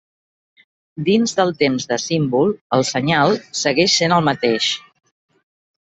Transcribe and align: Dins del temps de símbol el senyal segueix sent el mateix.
Dins 1.09 1.33
del 1.41 1.53
temps 1.59 1.85
de 1.93 2.01
símbol 2.05 2.51
el 2.79 2.87
senyal 2.95 3.39
segueix 3.63 4.01
sent 4.01 4.19
el 4.21 4.29
mateix. 4.33 4.73